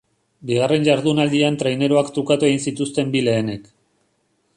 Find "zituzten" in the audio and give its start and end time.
2.71-3.13